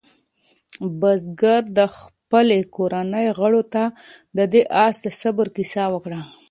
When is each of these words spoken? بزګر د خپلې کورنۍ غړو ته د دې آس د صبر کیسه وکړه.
بزګر 0.99 1.61
د 1.77 1.79
خپلې 1.97 2.59
کورنۍ 2.75 3.27
غړو 3.39 3.61
ته 3.73 3.83
د 4.37 4.39
دې 4.53 4.61
آس 4.85 4.95
د 5.05 5.07
صبر 5.21 5.47
کیسه 5.55 5.83
وکړه. 5.93 6.19